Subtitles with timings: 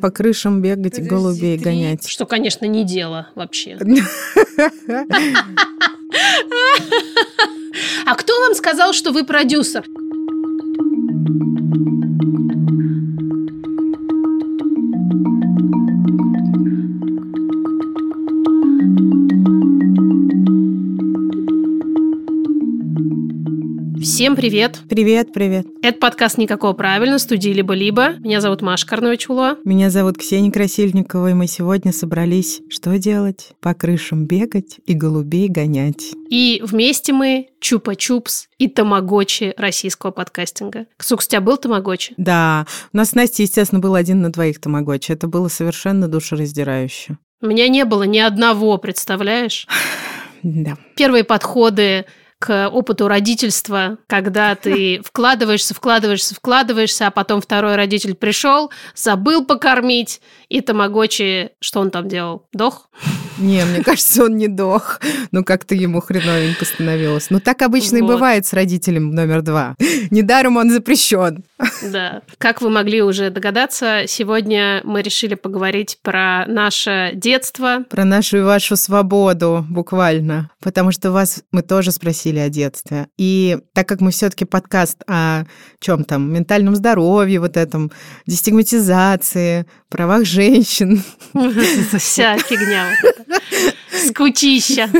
[0.00, 2.06] По крышам бегать, голубей гонять.
[2.08, 3.78] Что, конечно, не дело вообще.
[8.06, 9.84] А кто вам сказал, что вы продюсер?
[24.18, 24.80] Всем привет!
[24.88, 25.64] Привет, привет.
[25.80, 28.14] Это подкаст «Никакого правильно» студии «Либо-либо».
[28.14, 29.58] Меня зовут Маша Карновичула.
[29.64, 33.52] Меня зовут Ксения Красильникова, и мы сегодня собрались что делать?
[33.60, 36.14] По крышам бегать и голубей гонять.
[36.30, 40.86] И вместе мы Чупа-Чупс и Тамагочи российского подкастинга.
[40.96, 42.14] Ксукс, у тебя был Тамагочи?
[42.16, 45.12] Да, у нас с Настей, естественно, был один на двоих Тамагочи.
[45.12, 47.18] Это было совершенно душераздирающе.
[47.40, 49.68] У меня не было ни одного, представляешь?
[50.44, 50.76] Да.
[50.94, 52.04] Первые подходы
[52.38, 60.20] к опыту родительства, когда ты вкладываешься, вкладываешься, вкладываешься, а потом второй родитель пришел, забыл покормить,
[60.48, 62.46] и Тамагочи, что он там делал?
[62.52, 62.88] Дох?
[63.38, 65.00] Не, мне кажется, он не дох.
[65.30, 67.30] Ну, как-то ему хреновенько становилось.
[67.30, 68.04] Ну, так обычно вот.
[68.04, 69.76] и бывает с родителем номер два.
[70.10, 71.44] Недаром он запрещен.
[71.82, 72.22] Да.
[72.38, 77.84] Как вы могли уже догадаться, сегодня мы решили поговорить про наше детство.
[77.88, 80.50] Про нашу и вашу свободу, буквально.
[80.62, 83.08] Потому что вас мы тоже спросили о детстве.
[83.16, 85.44] И так как мы все-таки подкаст о
[85.80, 87.90] чем там, ментальном здоровье, вот этом,
[88.26, 91.02] дестигматизации, правах женщин.
[91.98, 92.92] Вся фигня.
[94.06, 94.90] Скучища.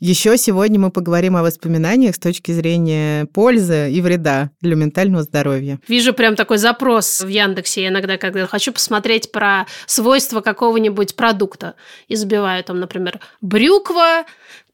[0.00, 5.78] Еще сегодня мы поговорим о воспоминаниях с точки зрения пользы и вреда для ментального здоровья.
[5.88, 11.74] Вижу прям такой запрос в Яндексе иногда, когда хочу посмотреть про свойства какого-нибудь продукта.
[12.08, 14.24] И забиваю там, например, брюква,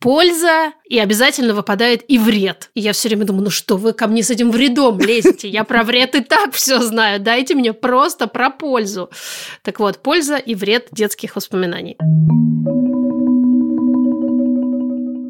[0.04, 2.70] польза, и обязательно выпадает и вред.
[2.74, 5.48] И я все время думаю, ну что вы ко мне с этим вредом лезете?
[5.48, 7.20] Я про вред и так все знаю.
[7.20, 9.08] Дайте мне просто про пользу.
[9.62, 11.96] Так вот, польза и вред детских воспоминаний.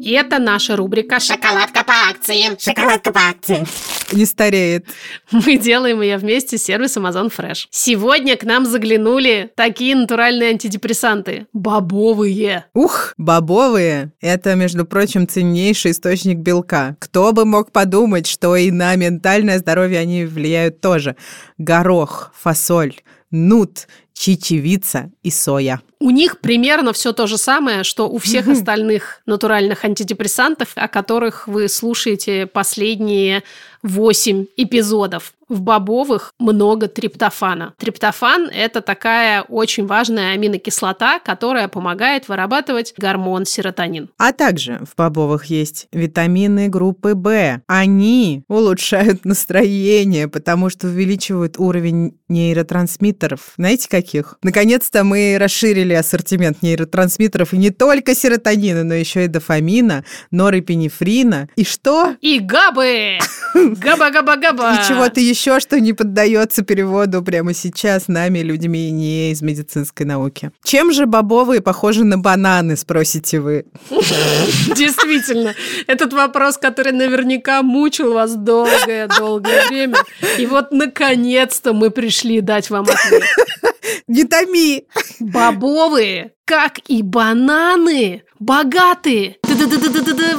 [0.05, 2.57] И это наша рубрика «Шоколадка по акции».
[2.59, 3.65] Шоколадка по акции.
[4.11, 4.85] Не стареет.
[5.31, 7.67] Мы делаем ее вместе с сервисом Amazon Fresh.
[7.71, 11.47] Сегодня к нам заглянули такие натуральные антидепрессанты.
[11.53, 12.65] Бобовые.
[12.73, 14.11] Ух, бобовые.
[14.21, 16.95] Это, между прочим, ценнейший источник белка.
[16.99, 21.15] Кто бы мог подумать, что и на ментальное здоровье они влияют тоже.
[21.57, 22.95] Горох, фасоль,
[23.31, 25.81] нут, чечевица и соя.
[25.99, 31.47] У них примерно все то же самое, что у всех остальных натуральных антидепрессантов, о которых
[31.47, 33.43] вы слушаете последние
[33.83, 35.33] 8 эпизодов.
[35.47, 37.75] В бобовых много триптофана.
[37.77, 44.09] Триптофан– это такая очень важная аминокислота, которая помогает вырабатывать гормон серотонин.
[44.17, 47.61] А также в бобовых есть витамины группы В.
[47.67, 53.53] Они улучшают настроение, потому что увеличивают уровень нейротрансмиттеров.
[53.57, 54.35] Знаете, каких?
[54.43, 61.49] Наконец-то мы расширили ассортимент нейротрансмиттеров и не только серотонина, но еще и дофамина, норепинефрина.
[61.55, 62.15] И что?
[62.21, 63.17] И габы!
[63.55, 64.75] Габа-габа-габа!
[64.75, 70.51] И чего-то еще, что не поддается переводу прямо сейчас нами, людьми не из медицинской науки.
[70.63, 73.65] Чем же бобовые похожи на бананы, спросите вы?
[73.89, 75.55] Действительно,
[75.87, 79.97] этот вопрос, который наверняка мучил вас долгое-долгое время.
[80.37, 83.23] И вот, наконец-то, мы пришли дать вам ответ.
[84.07, 84.87] Не томи!
[85.19, 89.37] Бобовые, как и бананы, богатые.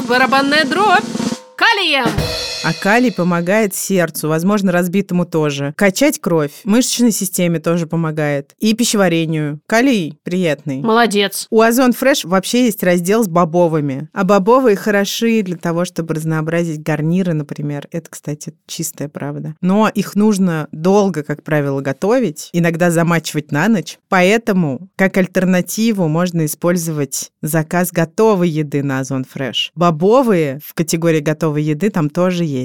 [0.09, 1.05] Барабанная дробь
[1.57, 2.07] калием.
[2.65, 5.73] А калий помогает сердцу, возможно, разбитому тоже.
[5.77, 6.53] Качать кровь.
[6.65, 8.55] Мышечной системе тоже помогает.
[8.59, 9.61] И пищеварению.
[9.67, 10.81] Калий приятный.
[10.81, 11.47] Молодец.
[11.51, 14.09] У Озон Фреш вообще есть раздел с бобовыми.
[14.13, 17.87] А бобовые хороши для того, чтобы разнообразить гарниры, например.
[17.93, 19.55] Это, кстати, чистая правда.
[19.61, 23.99] Но их нужно долго, как правило, готовить, иногда замачивать на ночь.
[24.09, 29.71] Поэтому, как альтернативу, можно использовать заказ готовой еды на Озон Фреш.
[29.75, 32.56] Бобовые в категории готовой еды там тоже есть.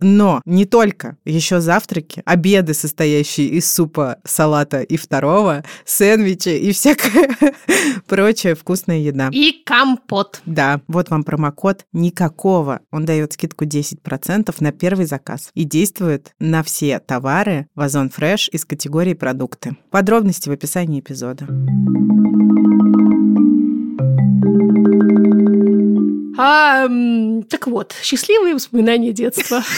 [0.00, 1.16] Но не только.
[1.24, 7.36] Еще завтраки, обеды, состоящие из супа, салата и второго, сэндвичи и всякая
[8.06, 9.28] прочая вкусная еда.
[9.32, 10.40] И компот.
[10.46, 12.80] Да, вот вам промокод «Никакого».
[12.90, 18.48] Он дает скидку 10% на первый заказ и действует на все товары в Озон Fresh
[18.50, 19.76] из категории продукты.
[19.90, 21.46] Подробности в описании эпизода.
[26.38, 26.86] А,
[27.48, 29.64] так вот, счастливые воспоминания детства.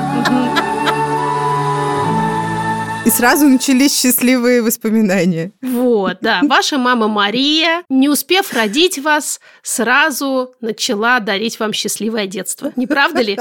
[3.05, 5.51] И сразу начались счастливые воспоминания.
[5.61, 6.41] Вот, да.
[6.43, 12.71] Ваша мама Мария, не успев родить вас, сразу начала дарить вам счастливое детство.
[12.75, 13.37] Не правда ли?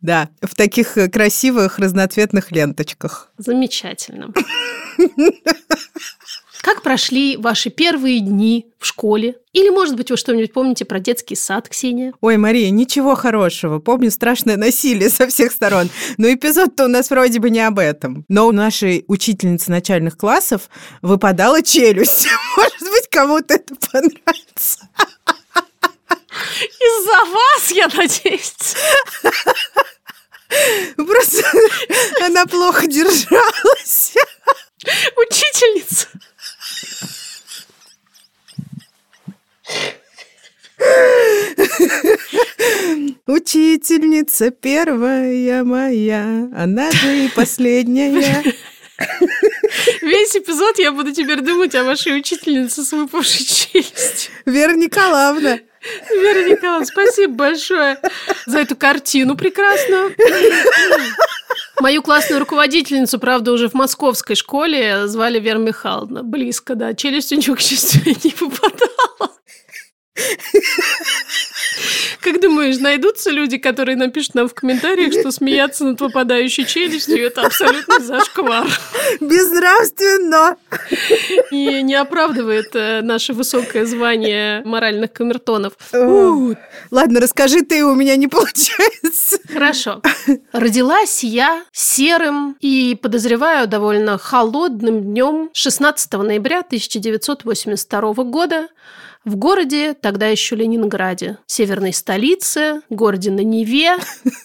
[0.00, 3.30] Да, в таких э, красивых разноцветных ленточках.
[3.36, 4.32] Замечательно.
[6.60, 9.36] Как прошли ваши первые дни в школе?
[9.52, 12.12] Или, может быть, вы что-нибудь помните про детский сад, Ксения?
[12.20, 13.78] Ой, Мария, ничего хорошего.
[13.78, 15.88] Помню страшное насилие со всех сторон.
[16.16, 18.24] Но эпизод-то у нас вроде бы не об этом.
[18.28, 20.68] Но у нашей учительницы начальных классов
[21.00, 22.26] выпадала челюсть.
[22.56, 24.88] Может быть, кому-то это понравится.
[26.80, 28.74] Из-за вас, я надеюсь.
[30.96, 31.44] Просто
[32.24, 34.14] она плохо держалась.
[35.16, 36.08] Учительница.
[43.26, 48.42] Учительница первая моя, она же и последняя.
[50.02, 54.32] Весь эпизод я буду теперь думать о вашей учительнице с выпавшей челюстью.
[54.44, 55.60] Вера Николаевна.
[56.10, 57.98] Вера Николаевна, спасибо большое
[58.46, 60.14] за эту картину прекрасную.
[61.80, 66.24] Мою классную руководительницу, правда, уже в московской школе звали Вера Михайловна.
[66.24, 66.94] Близко, да.
[66.94, 69.32] Челюсть у нее, к счастью, не попадала.
[72.20, 77.42] Как думаешь, найдутся люди, которые напишут нам в комментариях, что смеяться над выпадающей челюстью– это
[77.42, 78.66] абсолютно зашквар.
[79.20, 80.56] Безнравственно.
[81.50, 85.74] И не оправдывает э, наше высокое звание моральных камертонов.
[86.90, 89.38] Ладно, расскажи ты, у меня не получается.
[89.52, 90.02] Хорошо.
[90.52, 98.68] Родилась я серым и, подозреваю, довольно холодным днем 16 ноября 1982 года
[99.28, 103.96] в городе, тогда еще Ленинграде, северной столице, городе на Неве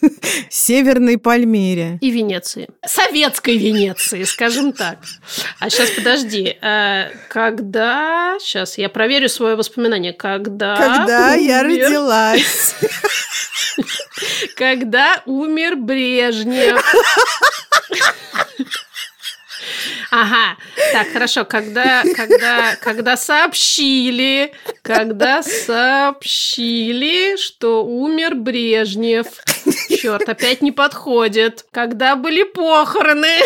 [0.50, 1.98] Северной Пальмире.
[2.02, 2.68] и Венеции.
[2.86, 5.00] Советской Венеции, скажем так.
[5.60, 6.58] А сейчас подожди.
[6.62, 8.38] э, Когда...
[8.40, 10.14] Сейчас я проверю свое воспоминание.
[10.14, 10.76] Когда...
[10.76, 12.76] Когда я родилась.
[14.56, 16.84] Когда умер Брежнев.
[20.12, 20.58] Ага,
[20.92, 29.28] так, хорошо, когда, когда, когда сообщили, когда сообщили, что умер Брежнев.
[29.90, 31.66] Черт, опять не подходит.
[31.72, 33.40] Когда были похороны.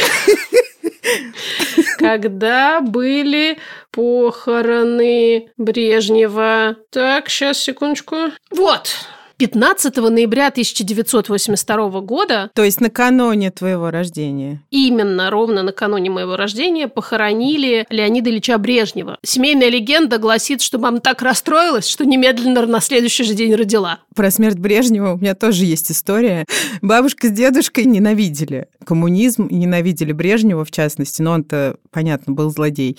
[1.97, 3.59] Когда были
[3.91, 6.77] похороны Брежнева.
[6.91, 8.31] Так, сейчас, секундочку.
[8.51, 8.95] Вот.
[9.39, 14.63] 15 ноября 1982 года То есть накануне твоего рождения.
[14.71, 19.19] именно ровно накануне моего рождения похоронили Леонида Ильича Брежнева.
[19.21, 23.99] Семейная легенда гласит, что мама так расстроилась, что немедленно на следующий же день родила.
[24.15, 26.43] Про смерть Брежнева у меня тоже есть история.
[26.81, 32.97] Бабушка с дедушкой ненавидели коммунизм ненавидели Брежнева, в частности, но он-то, понятно, был злодей.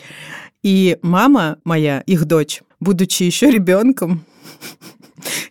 [0.62, 4.24] И мама моя, их дочь, будучи еще ребенком,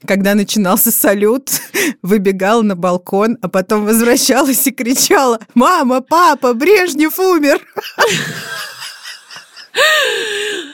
[0.05, 1.49] когда начинался салют,
[2.01, 7.61] выбегала на балкон, а потом возвращалась и кричала «Мама, папа, Брежнев умер!»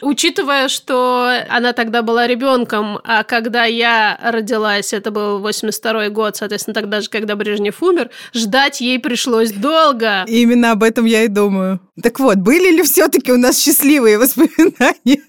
[0.01, 6.73] Учитывая, что она тогда была ребенком, а когда я родилась, это был 82 год, соответственно,
[6.73, 10.23] тогда же, когда Брежнев умер, ждать ей пришлось долго.
[10.27, 11.79] И именно об этом я и думаю.
[12.01, 15.21] Так вот, были ли все-таки у нас счастливые воспоминания?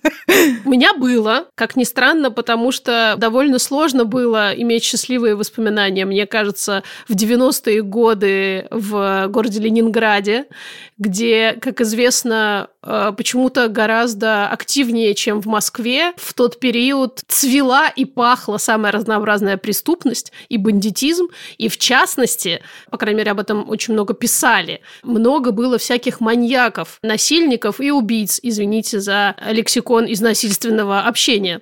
[0.64, 6.26] У меня было, как ни странно, потому что довольно сложно было иметь счастливые воспоминания, мне
[6.26, 10.46] кажется, в 90-е годы в городе Ленинграде,
[10.96, 18.06] где, как известно, э, почему-то гораздо активнее, чем в Москве, в тот период цвела и
[18.06, 21.26] пахла самая разнообразная преступность и бандитизм,
[21.58, 26.53] и в частности, по крайней мере, об этом очень много писали, много было всяких маньяков,
[27.02, 31.60] насильников и убийц, извините за лексикон из насильственного общения.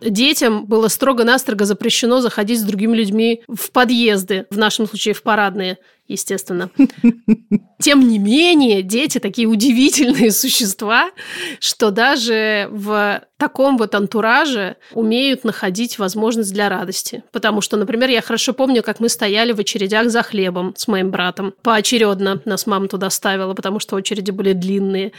[0.00, 5.78] Детям было строго-настрого запрещено заходить с другими людьми в подъезды, в нашем случае в парадные,
[6.06, 6.70] естественно.
[7.80, 11.10] Тем не менее, дети такие удивительные существа,
[11.60, 17.24] что даже в таком вот антураже умеют находить возможность для радости.
[17.32, 21.10] Потому что, например, я хорошо помню, как мы стояли в очередях за хлебом с моим
[21.10, 21.54] братом.
[21.62, 25.12] Поочередно нас мама туда ставила, потому что очереди были длинные.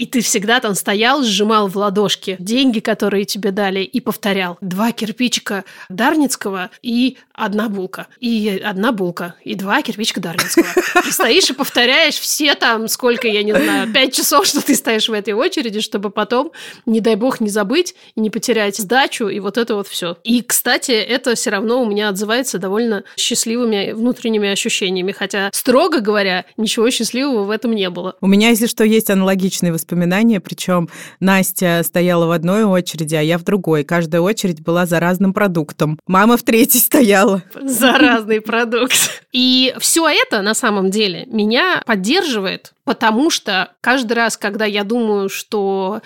[0.00, 4.56] И ты всегда там стоял, сжимал в ладошки деньги, которые тебе дали, и повторял.
[4.62, 10.66] Два кирпичика Дарницкого и одна булка, и одна булка, и два кирпичика Дарвинского.
[11.06, 15.08] И стоишь и повторяешь все там, сколько, я не знаю, пять часов, что ты стоишь
[15.08, 16.52] в этой очереди, чтобы потом,
[16.86, 20.18] не дай бог, не забыть и не потерять сдачу, и вот это вот все.
[20.22, 26.44] И, кстати, это все равно у меня отзывается довольно счастливыми внутренними ощущениями, хотя, строго говоря,
[26.56, 28.16] ничего счастливого в этом не было.
[28.20, 33.38] У меня, если что, есть аналогичные воспоминания, причем Настя стояла в одной очереди, а я
[33.38, 33.84] в другой.
[33.84, 35.98] Каждая очередь была за разным продуктом.
[36.06, 37.29] Мама в третьей стояла.
[37.60, 39.24] За разный продукт.
[39.32, 45.28] И все это, на самом деле, меня поддерживает, потому что каждый раз, когда я думаю,
[45.28, 46.00] что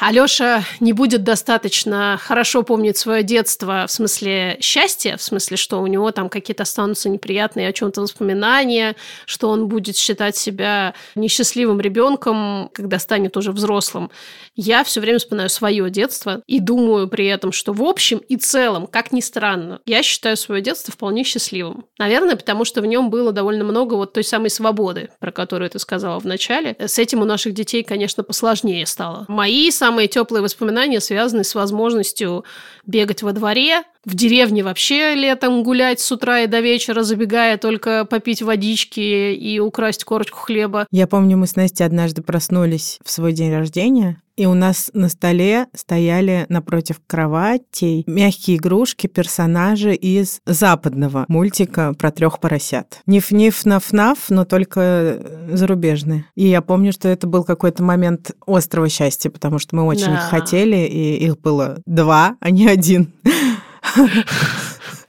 [0.00, 5.86] Алёша не будет достаточно хорошо помнить свое детство в смысле счастья, в смысле, что у
[5.86, 8.96] него там какие-то останутся неприятные о чем-то воспоминания,
[9.26, 14.10] что он будет считать себя несчастливым ребенком, когда станет уже взрослым.
[14.54, 18.86] Я все время вспоминаю свое детство и думаю при этом, что в общем и целом,
[18.86, 21.86] как ни странно, я считаю свое детство вполне счастливым.
[21.98, 25.78] Наверное, потому что в нем было довольно много вот той самой свободы, про которую ты
[25.78, 26.76] сказала в начале.
[26.78, 29.24] С этим у наших детей, конечно, посложнее стало.
[29.28, 32.44] Мои самые теплые воспоминания связаны с возможностью
[32.86, 38.04] бегать во дворе, в деревне вообще летом гулять с утра и до вечера, забегая только
[38.04, 39.00] попить водички
[39.34, 40.86] и украсть корочку хлеба.
[40.90, 45.08] Я помню, мы с Настей однажды проснулись в свой день рождения, и у нас на
[45.08, 53.00] столе стояли напротив кроватей мягкие игрушки, персонажи из западного мультика про трех поросят.
[53.06, 55.20] Ниф-ниф, наф-наф, но только
[55.52, 56.24] зарубежные.
[56.34, 60.14] И я помню, что это был какой-то момент острого счастья, потому что мы очень Да.
[60.14, 63.12] их хотели, и их было два, а не один.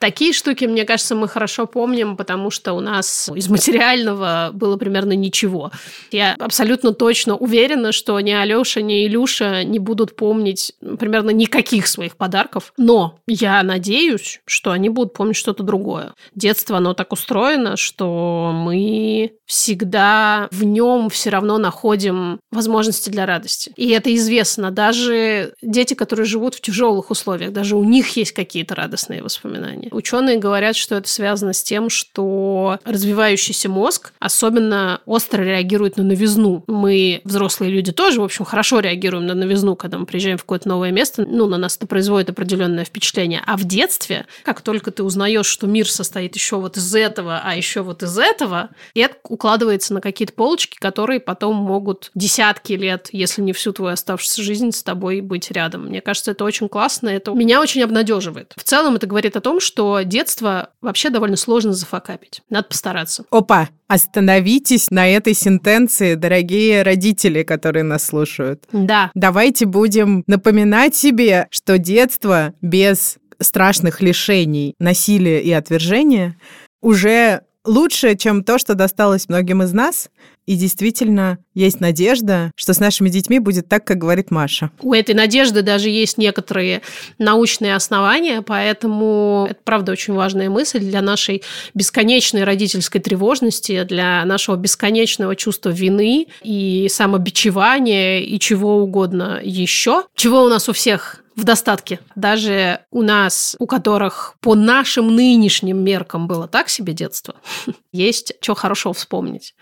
[0.04, 5.14] Такие штуки, мне кажется, мы хорошо помним, потому что у нас из материального было примерно
[5.14, 5.72] ничего.
[6.12, 12.18] Я абсолютно точно уверена, что ни Алёша, ни Илюша не будут помнить примерно никаких своих
[12.18, 12.74] подарков.
[12.76, 16.14] Но я надеюсь, что они будут помнить что-то другое.
[16.36, 23.72] Детство, оно так устроено, что мы всегда в нем все равно находим возможности для радости.
[23.78, 24.70] И это известно.
[24.70, 29.93] Даже дети, которые живут в тяжелых условиях, даже у них есть какие-то радостные воспоминания.
[29.94, 36.64] Ученые говорят, что это связано с тем, что развивающийся мозг особенно остро реагирует на новизну.
[36.68, 40.68] Мы, взрослые люди, тоже, в общем, хорошо реагируем на новизну, когда мы приезжаем в какое-то
[40.68, 41.26] новое место.
[41.28, 43.42] Ну, на нас это производит определенное впечатление.
[43.46, 47.56] А в детстве, как только ты узнаешь, что мир состоит еще вот из этого, а
[47.56, 53.42] еще вот из этого, это укладывается на какие-то полочки, которые потом могут десятки лет, если
[53.42, 55.86] не всю твою оставшуюся жизнь с тобой быть рядом.
[55.86, 58.54] Мне кажется, это очень классно, это меня очень обнадеживает.
[58.56, 62.42] В целом это говорит о том, что детство вообще довольно сложно зафакапить.
[62.50, 63.26] Надо постараться.
[63.30, 68.66] Опа, остановитесь на этой сентенции, дорогие родители, которые нас слушают.
[68.72, 76.38] Да, Давайте будем напоминать себе, что детство без страшных лишений, насилия и отвержения
[76.82, 80.10] уже лучше, чем то, что досталось многим из нас.
[80.46, 84.72] И действительно есть надежда, что с нашими детьми будет так, как говорит Маша.
[84.82, 86.82] у этой надежды даже есть некоторые
[87.18, 94.56] научные основания, поэтому это, правда, очень важная мысль для нашей бесконечной родительской тревожности, для нашего
[94.56, 100.04] бесконечного чувства вины и самобичевания и чего угодно еще.
[100.16, 102.00] Чего у нас у всех в достатке.
[102.16, 107.36] Даже у нас, у которых по нашим нынешним меркам было так себе детство,
[107.92, 109.56] есть что хорошо вспомнить.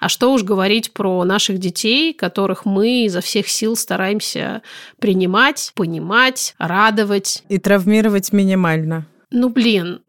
[0.00, 4.62] А что уж говорить про наших детей, которых мы изо всех сил стараемся
[4.98, 7.42] принимать, понимать, радовать.
[7.48, 9.06] И травмировать минимально.
[9.30, 10.00] Ну, блин,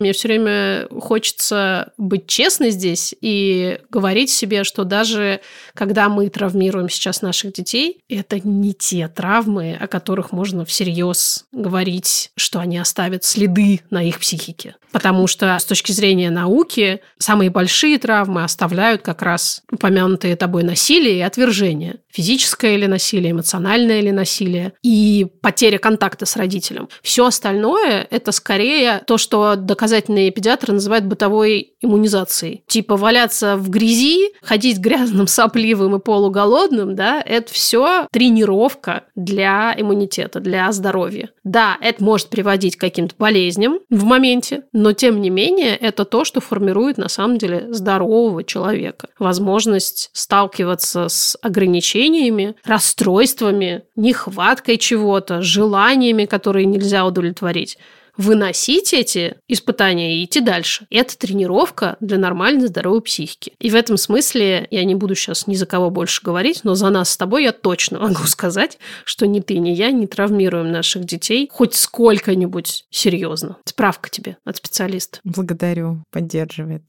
[0.00, 5.40] мне все время хочется быть честной здесь и говорить себе, что даже
[5.74, 12.32] когда мы травмируем сейчас наших детей, это не те травмы, о которых можно всерьез говорить,
[12.36, 14.76] что они оставят следы на их психике.
[14.92, 21.18] Потому что с точки зрения науки самые большие травмы оставляют как раз упомянутые тобой насилие
[21.18, 21.96] и отвержение.
[22.10, 26.88] Физическое или насилие, эмоциональное или насилие и потеря контакта с родителем.
[27.02, 29.54] Все остальное– это скорее то, что
[29.90, 32.62] доказательные педиатры называют бытовой иммунизацией.
[32.68, 40.38] Типа валяться в грязи, ходить грязным, сопливым и полуголодным, да, это все тренировка для иммунитета,
[40.38, 41.30] для здоровья.
[41.42, 46.24] Да, это может приводить к каким-то болезням в моменте, но тем не менее это то,
[46.24, 49.08] что формирует на самом деле здорового человека.
[49.18, 57.76] Возможность сталкиваться с ограничениями, расстройствами, нехваткой чего-то, желаниями, которые нельзя удовлетворить
[58.20, 60.86] выносить эти испытания и идти дальше.
[60.90, 63.52] Это тренировка для нормальной здоровой психики.
[63.58, 66.90] И в этом смысле я не буду сейчас ни за кого больше говорить, но за
[66.90, 71.04] нас с тобой я точно могу сказать, что ни ты, ни я не травмируем наших
[71.04, 73.56] детей хоть сколько-нибудь серьезно.
[73.64, 75.20] Справка тебе от специалиста.
[75.24, 76.82] Благодарю, поддерживает.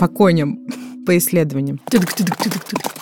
[0.00, 0.58] По коням,
[1.06, 1.78] по исследованиям.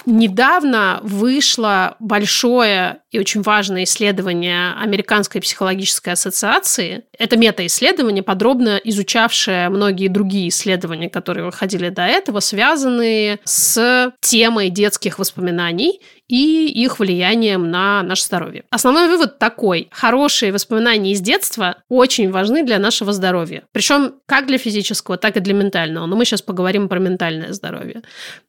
[0.04, 7.04] Недавно вышло большое и очень важное исследование Американской психологической ассоциации.
[7.18, 15.18] Это мета-исследование, подробно изучавшее многие другие исследования, которые выходили до этого, связанные с темой детских
[15.18, 18.64] воспоминаний и их влиянием на наше здоровье.
[18.70, 19.88] Основной вывод такой.
[19.90, 23.64] Хорошие воспоминания из детства очень важны для нашего здоровья.
[23.72, 26.06] Причем как для физического, так и для ментального.
[26.06, 28.02] Но мы сейчас поговорим про ментальное здоровье.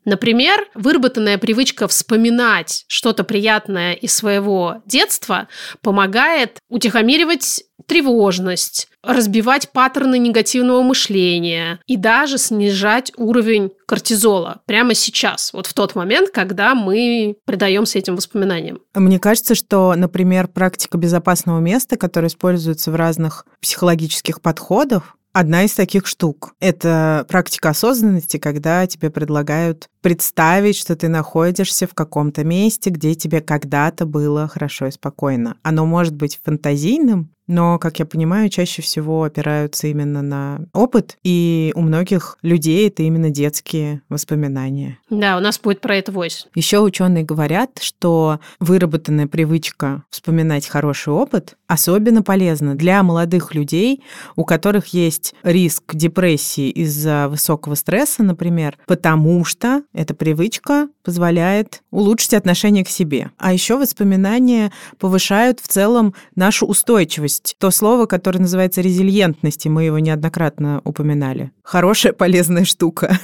[0.05, 5.47] Например, выработанная привычка вспоминать что-то приятное из своего детства
[5.81, 15.65] помогает утихомиривать тревожность, разбивать паттерны негативного мышления и даже снижать уровень кортизола прямо сейчас, вот
[15.65, 18.79] в тот момент, когда мы предаемся этим воспоминаниям.
[18.93, 25.73] Мне кажется, что, например, практика безопасного места, которая используется в разных психологических подходах, Одна из
[25.73, 32.89] таких штук— это практика осознанности, когда тебе предлагают представить, что ты находишься в каком-то месте,
[32.89, 35.57] где тебе когда-то было хорошо и спокойно.
[35.63, 41.71] Оно может быть фантазийным, но, как я понимаю, чаще всего опираются именно на опыт, и
[41.73, 44.99] у многих людей это именно детские воспоминания.
[45.09, 46.47] Да, у нас будет про это войс.
[46.53, 54.03] Еще ученые говорят, что выработанная привычка вспоминать хороший опыт особенно полезна для молодых людей,
[54.35, 62.33] у которых есть риск депрессии из-за высокого стресса, например, потому что эта привычка позволяет улучшить
[62.33, 63.31] отношение к себе.
[63.37, 67.55] А еще воспоминания повышают в целом нашу устойчивость.
[67.59, 71.51] То слово, которое называется резильентность, и мы его неоднократно упоминали.
[71.63, 73.19] Хорошая, полезная штука.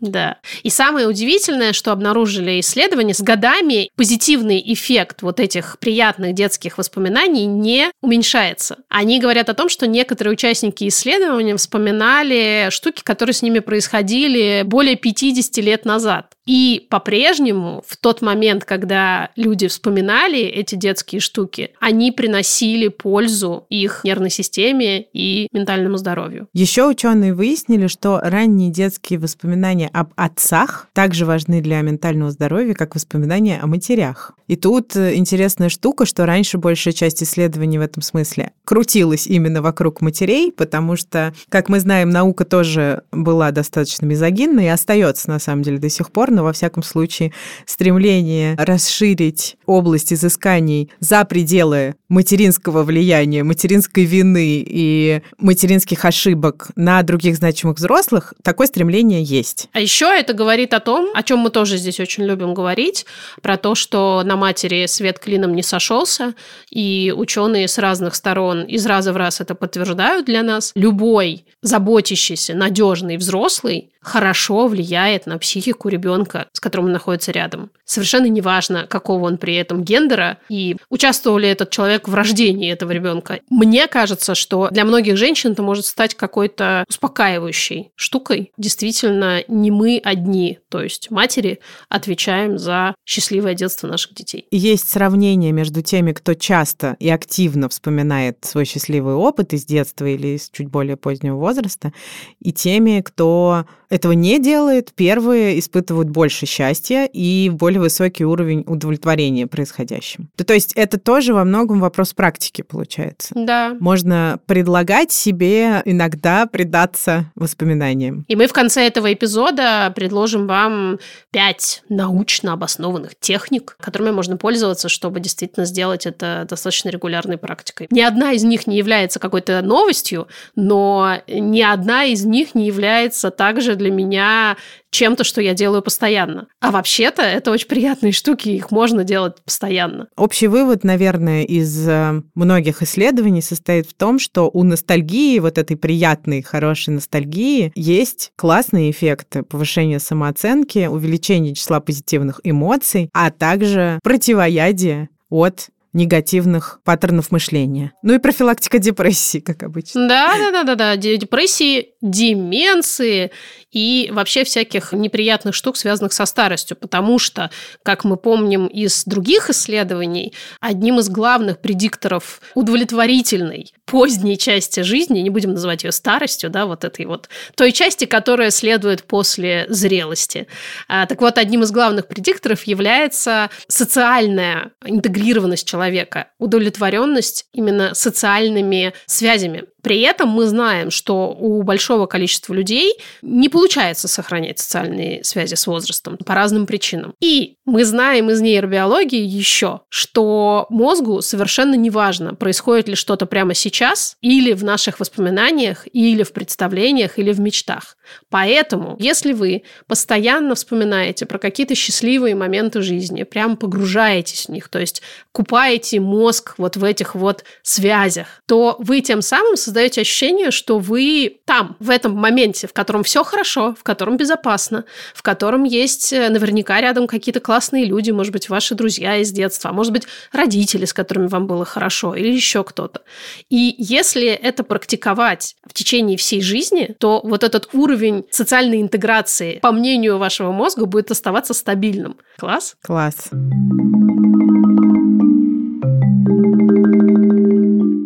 [0.00, 0.38] Да.
[0.62, 7.46] И самое удивительное, что обнаружили исследования, с годами позитивный эффект вот этих приятных детских воспоминаний
[7.46, 8.78] не уменьшается.
[8.88, 14.96] Они говорят о том, что некоторые участники исследования вспоминали штуки, которые с ними происходили более
[14.96, 16.36] 50 лет назад.
[16.46, 24.02] И по-прежнему в тот момент, когда люди вспоминали эти детские штуки, они приносили пользу их
[24.04, 26.48] нервной системе и ментальному здоровью.
[26.52, 32.94] Еще ученые выяснили, что ранние детские воспоминания об отцах также важны для ментального здоровья, как
[32.94, 34.32] воспоминания о матерях.
[34.46, 39.62] И тут э, интересная штука, что раньше большая часть исследований в этом смысле крутилась именно
[39.62, 45.38] вокруг матерей, потому что, как мы знаем, наука тоже была достаточно мизогинной и остается на
[45.38, 47.32] самом деле до сих пор, но во всяком случае
[47.66, 57.36] стремление расширить область изысканий за пределы материнского влияния, материнской вины и материнских ошибок на других
[57.36, 59.68] значимых взрослых, такое стремление есть.
[59.72, 63.04] А еще это говорит о том, о чем мы тоже здесь очень любим говорить,
[63.42, 66.34] про то, что на матери свет клином не сошелся,
[66.70, 70.72] и ученые с разных сторон из раза в раз это подтверждают для нас.
[70.74, 77.70] Любой заботящийся, надежный взрослый хорошо влияет на психику ребенка, с которым он находится рядом.
[77.84, 82.92] Совершенно неважно, какого он при этом гендера и участвовал ли этот человек в рождении этого
[82.92, 83.40] ребенка.
[83.48, 88.52] Мне кажется, что для многих женщин это может стать какой-то успокаивающей штукой.
[88.56, 94.46] Действительно, не мы одни, то есть матери, отвечаем за счастливое детство наших детей.
[94.50, 100.36] Есть сравнение между теми, кто часто и активно вспоминает свой счастливый опыт из детства или
[100.36, 101.92] из чуть более позднего возраста,
[102.40, 109.46] и теми, кто этого не делает, первые испытывают больше счастья и более высокий уровень удовлетворения
[109.46, 110.28] происходящим.
[110.36, 113.32] То, то есть это тоже во многом вопрос практики получается.
[113.34, 113.76] Да.
[113.80, 118.24] Можно предлагать себе иногда предаться воспоминаниям.
[118.28, 120.98] И мы в конце этого эпизода предложим вам
[121.30, 127.86] пять научно обоснованных техник, которыми можно пользоваться, чтобы действительно сделать это достаточно регулярной практикой.
[127.90, 133.30] Ни одна из них не является какой-то новостью, но ни одна из них не является
[133.30, 134.56] также для меня
[134.90, 136.48] чем-то, что я делаю постоянно.
[136.60, 140.08] А вообще-то это очень приятные штуки, их можно делать постоянно.
[140.16, 145.76] Общий вывод, наверное, из э, многих исследований состоит в том, что у ностальгии, вот этой
[145.76, 155.08] приятной, хорошей ностальгии, есть классные эффекты повышения самооценки, увеличения числа позитивных эмоций, а также противоядие
[155.28, 157.92] от негативных паттернов мышления.
[158.02, 160.08] Ну и профилактика депрессии, как обычно.
[160.08, 160.96] Да, да, да, да, да.
[160.96, 163.30] Депрессии деменции
[163.72, 166.76] и вообще всяких неприятных штук, связанных со старостью.
[166.76, 167.50] Потому что,
[167.82, 175.30] как мы помним из других исследований, одним из главных предикторов удовлетворительной поздней части жизни, не
[175.30, 180.46] будем называть ее старостью, да, вот этой вот, той части, которая следует после зрелости.
[180.88, 189.64] А, так вот, одним из главных предикторов является социальная интегрированность человека, удовлетворенность именно социальными связями.
[189.82, 195.66] При этом мы знаем, что у большого количества людей не получается сохранять социальные связи с
[195.66, 197.14] возрастом по разным причинам.
[197.20, 203.54] И мы знаем из нейробиологии еще, что мозгу совершенно не важно, происходит ли что-то прямо
[203.54, 207.96] сейчас, или в наших воспоминаниях, или в представлениях, или в мечтах.
[208.28, 214.80] Поэтому, если вы постоянно вспоминаете про какие-то счастливые моменты жизни, прям погружаетесь в них, то
[214.80, 220.80] есть купаете мозг вот в этих вот связях, то вы тем самым создаете ощущение, что
[220.80, 226.12] вы там, в этом моменте, в котором все хорошо, в котором безопасно, в котором есть
[226.12, 230.04] э, наверняка рядом какие-то классные люди, может быть, ваши друзья из детства, а может быть,
[230.32, 233.02] родители, с которыми вам было хорошо, или еще кто-то.
[233.48, 239.72] И если это практиковать в течение всей жизни, то вот этот уровень социальной интеграции, по
[239.72, 242.16] мнению вашего мозга, будет оставаться стабильным.
[242.38, 242.76] Класс?
[242.82, 243.30] Класс.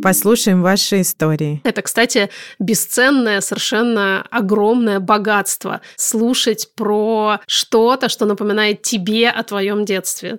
[0.03, 1.61] Послушаем ваши истории.
[1.65, 5.81] Это, кстати, бесценное, совершенно огромное богатство.
[5.97, 10.39] Слушать про что-то, что напоминает тебе о твоем детстве.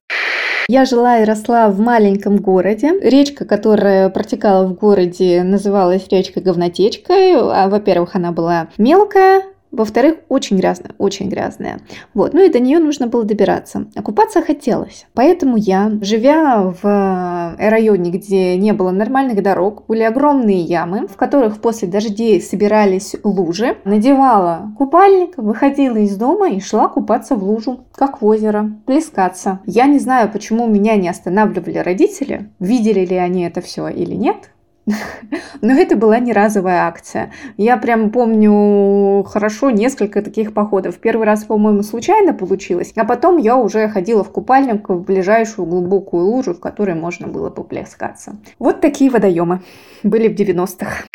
[0.67, 2.99] Я жила и росла в маленьком городе.
[2.99, 7.33] Речка, которая протекала в городе, называлась речка Говнотечкой.
[7.35, 9.43] А, во-первых, она была мелкая,
[9.75, 11.79] во-вторых, очень грязная, очень грязная.
[12.13, 12.33] Вот.
[12.33, 13.85] Ну и до нее нужно было добираться.
[13.95, 15.05] Окупаться хотелось.
[15.13, 21.15] Поэтому я, живя в э, районе, где не было нормальных дорог, были огромные ямы, в
[21.15, 27.85] которых после дождей собирались лужи, надевала купальник, выходила из дома и шла купаться в лужу,
[27.93, 29.59] как в озеро, плескаться.
[29.65, 34.51] Я не знаю, почему меня не останавливали родители, видели ли они это все или нет,
[35.61, 37.31] но это была не разовая акция.
[37.57, 40.97] Я прям помню хорошо несколько таких походов.
[40.97, 46.25] Первый раз, по-моему, случайно получилось, а потом я уже ходила в купальник в ближайшую глубокую
[46.25, 48.35] лужу, в которой можно было поплескаться.
[48.59, 49.61] Вот такие водоемы
[50.03, 51.05] были в 90-х.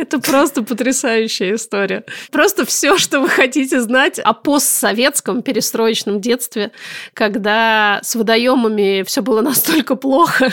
[0.00, 2.04] Это просто потрясающая история.
[2.30, 6.72] Просто все, что вы хотите знать о постсоветском перестроечном детстве,
[7.12, 10.50] когда с водоемами все было настолько плохо,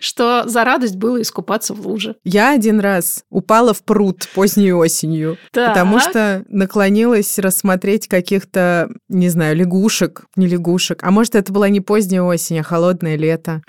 [0.00, 2.14] что за радость было искупаться в луже.
[2.24, 5.68] Я один раз упала в пруд поздней осенью, Так.
[5.68, 11.02] потому что наклонилась рассмотреть каких-то, не знаю, лягушек, не лягушек.
[11.02, 13.62] А может, это была не поздняя осень, а холодное лето.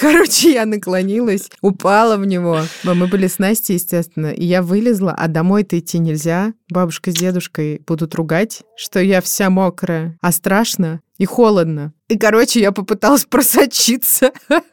[0.00, 2.60] Короче, я наклонилась, упала в него.
[2.82, 6.52] Мы были с Настей, естественно, и я вылезла, а домой-то идти нельзя.
[6.68, 11.92] Бабушка с дедушкой будут ругать, что я вся мокрая, а страшно и холодно.
[12.08, 14.32] И, короче, я попыталась просочиться.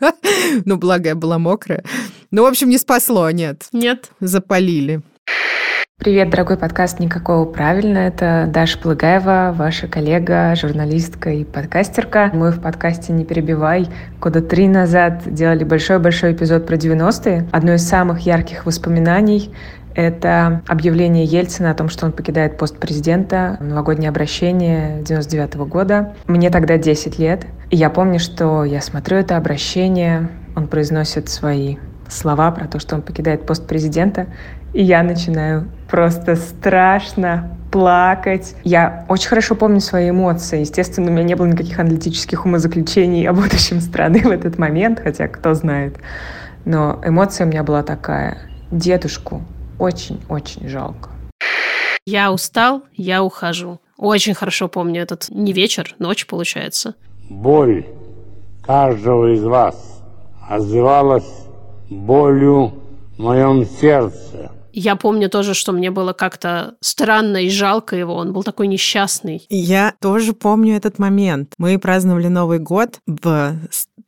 [0.66, 1.84] Ну, благо, я была мокрая.
[2.30, 3.68] Ну, в общем, не спасло, нет.
[3.72, 4.12] Нет.
[4.20, 5.02] Запалили.
[6.02, 8.00] Привет, дорогой подкаст «Никакого правильно».
[8.00, 12.32] Это Даша Плыгаева, ваша коллега, журналистка и подкастерка.
[12.34, 13.88] Мы в подкасте «Не перебивай»
[14.20, 17.48] года три назад делали большой-большой эпизод про 90-е.
[17.52, 19.54] Одно из самых ярких воспоминаний
[19.94, 26.16] это объявление Ельцина о том, что он покидает пост президента, новогоднее обращение 99 года.
[26.26, 27.46] Мне тогда 10 лет.
[27.70, 31.78] И я помню, что я смотрю это обращение, он произносит свои
[32.12, 34.28] слова про то, что он покидает пост президента,
[34.74, 38.56] и я начинаю просто страшно плакать.
[38.64, 40.60] Я очень хорошо помню свои эмоции.
[40.60, 45.28] Естественно, у меня не было никаких аналитических умозаключений о будущем страны в этот момент, хотя
[45.28, 45.98] кто знает.
[46.66, 48.38] Но эмоция у меня была такая.
[48.72, 49.42] Дедушку
[49.80, 51.10] очень-очень жалко.
[52.06, 53.80] Я устал, я ухожу.
[53.98, 56.96] Очень хорошо помню этот не вечер, ночь получается.
[57.30, 57.86] Боль
[58.64, 60.02] каждого из вас
[60.50, 61.48] отзывалась
[61.92, 62.74] болью
[63.18, 64.52] в моем сердце.
[64.74, 68.16] Я помню тоже, что мне было как-то странно и жалко его.
[68.16, 69.46] Он был такой несчастный.
[69.50, 71.54] Я тоже помню этот момент.
[71.58, 73.58] Мы праздновали Новый год в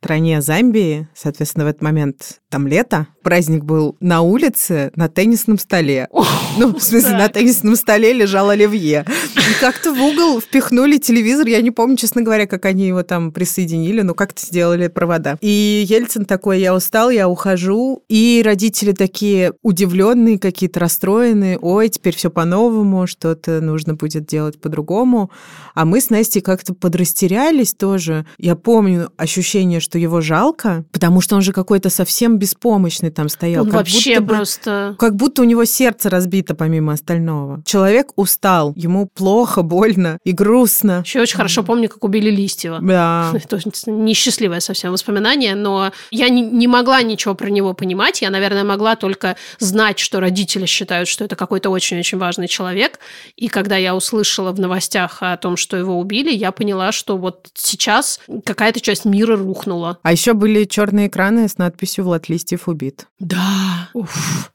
[0.00, 1.08] стране Замбии.
[1.14, 3.08] Соответственно, в этот момент там лето.
[3.24, 6.08] Праздник был на улице, на теннисном столе.
[6.56, 7.32] Ну, в смысле, на так.
[7.32, 9.04] теннисном столе лежал оливье.
[9.34, 11.48] И как-то в угол впихнули телевизор.
[11.48, 15.36] Я не помню, честно говоря, как они его там присоединили, но как-то сделали провода.
[15.40, 18.04] И Ельцин такой, я устал, я ухожу.
[18.08, 21.58] И родители такие удивленные, какие-то расстроенные.
[21.58, 25.32] Ой, теперь все по-новому, что-то нужно будет делать по-другому.
[25.74, 28.26] А мы с Настей как-то подрастерялись тоже.
[28.38, 33.10] Я помню ощущение, что его жалко, потому что он же какой-то совсем беспомощный.
[33.10, 33.62] там стоял.
[33.62, 34.96] Он как вообще будто бы- просто...
[34.98, 37.62] Как будто у него сердце разбито помимо остального.
[37.64, 41.02] Человек устал, ему плохо, больно и грустно.
[41.04, 42.80] Еще очень хорошо помню, как убили Листьева.
[42.82, 43.32] Да.
[43.34, 48.22] Это несчастливое совсем воспоминание, но я не, не могла ничего про него понимать.
[48.22, 52.98] Я, наверное, могла только знать, что родители считают, что это какой-то очень-очень важный человек.
[53.36, 57.48] И когда я услышала в новостях о том, что его убили, я поняла, что вот
[57.54, 59.98] сейчас какая-то часть мира рухнула.
[60.02, 63.06] А еще были черные экраны с надписью «Влад Листьев убит».
[63.20, 63.88] Да.
[63.94, 64.52] Уф.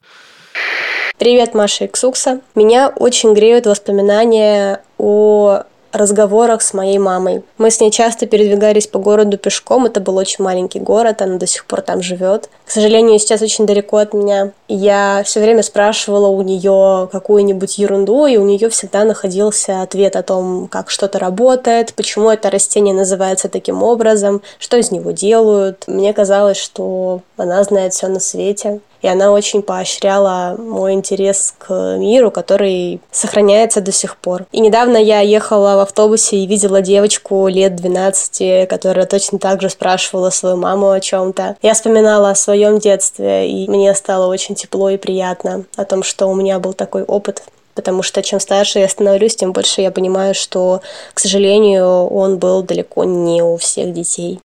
[1.18, 2.42] Привет, Маша и Ксукса.
[2.54, 7.44] Меня очень греют воспоминания о разговорах с моей мамой.
[7.58, 9.86] Мы с ней часто передвигались по городу пешком.
[9.86, 12.50] Это был очень маленький город, она до сих пор там живет.
[12.66, 14.52] К сожалению, сейчас очень далеко от меня.
[14.68, 20.24] Я все время спрашивала у нее какую-нибудь ерунду, и у нее всегда находился ответ о
[20.24, 25.86] том, как что-то работает, почему это растение называется таким образом, что из него делают.
[25.88, 28.82] Мне казалось, что она знает все на свете.
[29.02, 34.46] И она очень поощряла мой интерес к миру, который сохраняется до сих пор.
[34.52, 39.70] И недавно я ехала в автобусе и видела девочку лет 12, которая точно так же
[39.70, 41.58] спрашивала свою маму о чем-то.
[41.62, 46.28] Я вспоминала о своем детстве, и мне стало очень тепло и приятно о том, что
[46.28, 47.44] у меня был такой опыт.
[47.80, 50.82] Потому что чем старше я становлюсь, тем больше я понимаю, что,
[51.14, 54.42] к сожалению, он был далеко не у всех детей.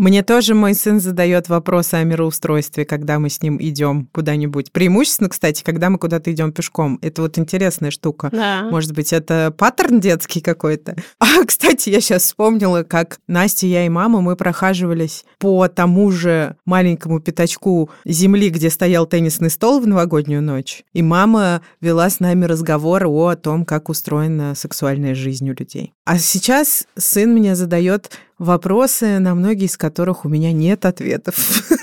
[0.00, 4.72] Мне тоже мой сын задает вопросы о мироустройстве, когда мы с ним идем куда-нибудь.
[4.72, 6.98] Преимущественно, кстати, когда мы куда-то идем пешком.
[7.02, 8.30] Это вот интересная штука.
[8.32, 8.62] Да.
[8.70, 10.96] Может быть, это паттерн детский какой-то.
[11.20, 16.56] А, кстати, я сейчас вспомнила, как Настя, я и мама, мы прохаживались по тому же
[16.64, 20.82] маленькому пятачку земли, где стоял теннисный стол в новогоднюю ночь.
[20.92, 25.92] И мама вела с нами разговор о том, как устроена сексуальная жизнь у людей.
[26.04, 31.36] А сейчас сын мне задает вопросы, на многие из которых у меня нет ответов.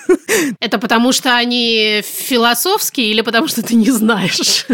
[0.60, 4.66] Это потому, что они философские или потому, что ты не знаешь?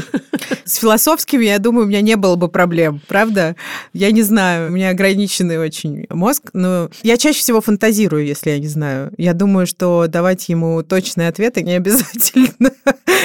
[0.65, 3.56] С философскими, я думаю, у меня не было бы проблем, правда?
[3.93, 8.60] Я не знаю, у меня ограниченный очень мозг, но я чаще всего фантазирую, если я
[8.60, 9.12] не знаю.
[9.17, 12.71] Я думаю, что давать ему точные ответы не обязательно.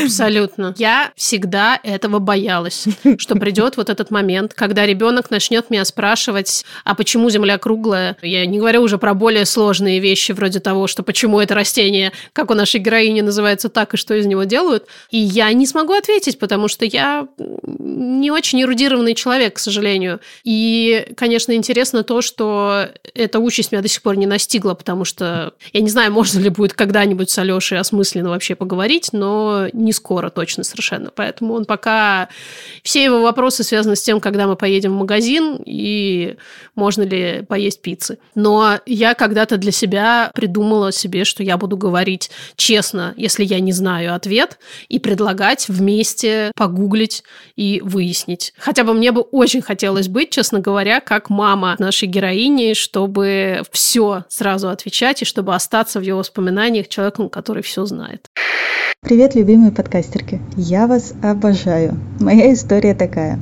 [0.05, 0.75] Абсолютно.
[0.79, 2.87] Я всегда этого боялась,
[3.19, 8.17] что придет вот этот момент, когда ребенок начнет меня спрашивать, а почему Земля круглая?
[8.23, 12.51] Я не говорю уже про более сложные вещи, вроде того, что почему это растение, как
[12.51, 14.87] у нашей героини называется так, и что из него делают.
[15.11, 17.29] И я не смогу ответить, потому что я
[17.79, 20.21] не очень эрудированный человек, к сожалению.
[20.45, 25.55] И, конечно, интересно то, что эта участь меня до сих пор не настигла, потому что
[25.73, 30.31] я не знаю, можно ли будет когда-нибудь с Алешей осмысленно вообще поговорить, но не скоро
[30.31, 31.11] точно совершенно.
[31.15, 32.29] Поэтому он пока...
[32.83, 36.37] Все его вопросы связаны с тем, когда мы поедем в магазин и
[36.75, 38.19] можно ли поесть пиццы.
[38.35, 42.18] Но я когда-то для себя придумала себе, что я буду говорить
[42.57, 47.23] честно, если я не знаю ответ, и предлагать вместе погуглить
[47.57, 48.53] и выяснить.
[48.59, 54.25] Хотя бы мне бы очень хотелось быть, честно говоря, как мама нашей героини, чтобы все
[54.29, 58.29] сразу отвечать и чтобы остаться в ее воспоминаниях человеком, который все знает.
[59.01, 60.41] Привет, любимые подкастерки!
[60.57, 61.97] Я вас обожаю.
[62.19, 63.39] Моя история такая.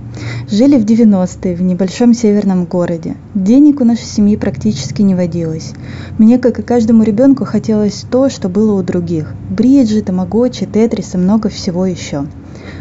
[0.50, 3.16] Жили в 90-е в небольшом северном городе.
[3.34, 5.72] Денег у нашей семьи практически не водилось.
[6.18, 9.34] Мне, как и каждому ребенку, хотелось то, что было у других.
[9.48, 12.26] Бриджи, тамагочи, тетрис и много всего еще.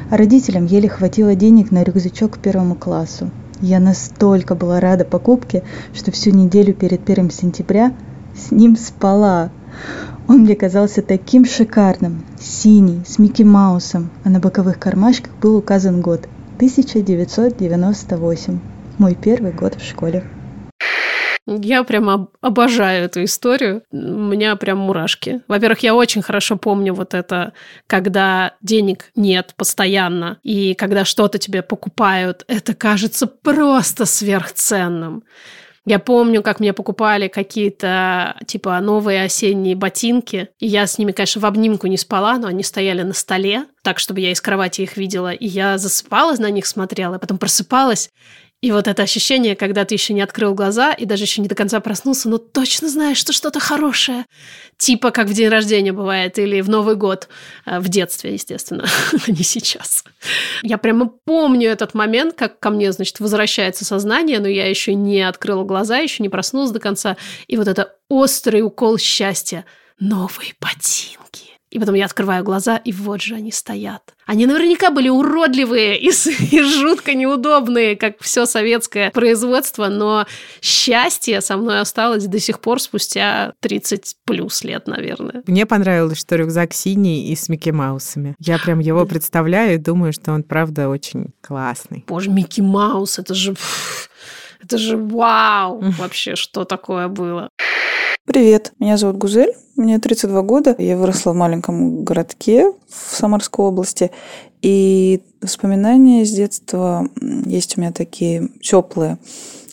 [0.09, 3.31] А родителям еле хватило денег на рюкзачок к первому классу.
[3.61, 7.93] Я настолько была рада покупке, что всю неделю перед первым сентября
[8.35, 9.49] с ним спала.
[10.27, 16.01] Он мне казался таким шикарным, синий, с Микки Маусом, а на боковых кармашках был указан
[16.01, 18.59] год 1998,
[18.97, 20.23] мой первый год в школе.
[21.47, 23.83] Я прямо обожаю эту историю.
[23.91, 25.41] У меня прям мурашки.
[25.47, 27.53] Во-первых, я очень хорошо помню вот это,
[27.85, 35.23] когда денег нет постоянно, и когда что-то тебе покупают, это кажется просто сверхценным.
[35.85, 40.49] Я помню, как мне покупали какие-то, типа, новые осенние ботинки.
[40.59, 43.99] И я с ними, конечно, в обнимку не спала, но они стояли на столе, так,
[43.99, 45.31] чтобы я из кровати их видела.
[45.31, 48.09] И я засыпалась на них, смотрела, а потом просыпалась.
[48.65, 51.53] И вот это ощущение, когда ты еще не открыл глаза и даже еще не до
[51.53, 54.25] конца проснулся, но точно знаешь, что что-то хорошее.
[54.79, 57.29] Типа как в день рождения бывает или в Новый год.
[57.67, 58.87] э, В детстве, естественно,
[59.27, 60.03] а не сейчас.
[60.63, 65.21] Я прямо помню этот момент, как ко мне, значит, возвращается сознание, но я еще не
[65.21, 67.17] открыла глаза, еще не проснулась до конца.
[67.45, 69.65] И вот это острый укол счастья.
[69.99, 71.54] Новые ботинки.
[71.75, 74.15] И потом я открываю глаза, и вот же они стоят.
[74.25, 80.25] Они наверняка были уродливые и, и жутко неудобные, как все советское производство, но
[80.61, 85.43] счастье со мной осталось до сих пор спустя 30 плюс лет, наверное.
[85.47, 88.35] Мне понравилось, что рюкзак синий и с Микки Маусами.
[88.39, 92.05] Я прям его представляю и думаю, что он, правда, очень классный.
[92.07, 93.53] Боже, Микки Маус, это же...
[94.63, 95.81] Это же вау!
[95.99, 97.49] Вообще, что такое было?
[98.25, 100.75] Привет, меня зовут Гузель, мне 32 года.
[100.79, 104.09] Я выросла в маленьком городке в Самарской области.
[104.63, 109.19] И воспоминания с детства есть у меня такие теплые.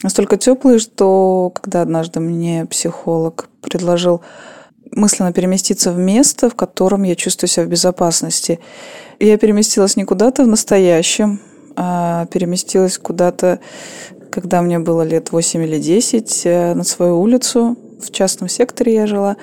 [0.03, 4.21] Настолько теплые, что когда однажды мне психолог предложил
[4.91, 8.61] мысленно переместиться в место, в котором я чувствую себя в безопасности.
[9.19, 11.41] Я переместилась не куда-то в настоящем,
[11.75, 13.61] а переместилась куда-то,
[14.31, 19.07] когда мне было лет 8 или 10, э, на свою улицу, в частном секторе я
[19.07, 19.37] жила.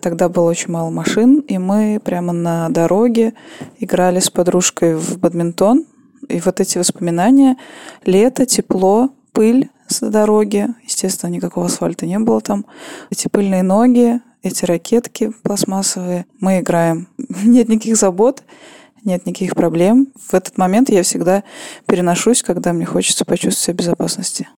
[0.00, 3.34] Тогда было очень мало машин, и мы прямо на дороге
[3.78, 5.86] играли с подружкой в бадминтон.
[6.28, 7.56] И вот эти воспоминания,
[8.04, 12.66] лето, тепло, пыль с дороги, естественно, никакого асфальта не было там,
[13.10, 17.08] эти пыльные ноги, эти ракетки пластмассовые, мы играем.
[17.18, 18.42] Нет никаких забот,
[19.04, 20.08] нет никаких проблем.
[20.16, 21.44] В этот момент я всегда
[21.86, 24.48] переношусь, когда мне хочется почувствовать себя в безопасности.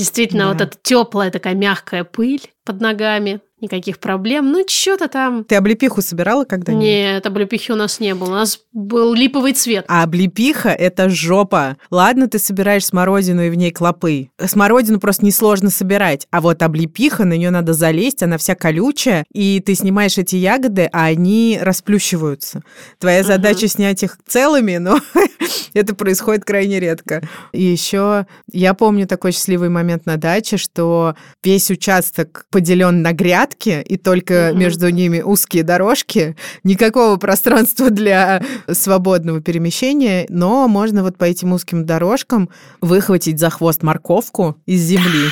[0.00, 0.52] Действительно, да.
[0.52, 4.50] вот эта теплая такая мягкая пыль под ногами, никаких проблем.
[4.50, 5.44] Ну, что-то там.
[5.44, 6.84] Ты облепиху собирала когда-нибудь?
[6.84, 8.28] Нет, облепихи у нас не было.
[8.28, 9.84] У нас был липовый цвет.
[9.88, 11.76] А облепиха– это жопа.
[11.90, 14.30] Ладно, ты собираешь смородину и в ней клопы.
[14.44, 16.26] Смородину просто несложно собирать.
[16.30, 20.88] А вот облепиха, на нее надо залезть, она вся колючая, и ты снимаешь эти ягоды,
[20.92, 22.62] а они расплющиваются.
[22.98, 23.68] Твоя задача uh-huh.
[23.68, 24.98] снять их целыми, но
[25.74, 27.22] это происходит крайне редко.
[27.52, 33.49] И еще я помню такой счастливый момент на даче, что весь участок поделен на гряд,
[33.50, 34.56] площадки, и только mm-hmm.
[34.56, 41.84] между ними узкие дорожки, никакого пространства для свободного перемещения, но можно вот по этим узким
[41.84, 42.48] дорожкам
[42.80, 45.30] выхватить за хвост морковку из земли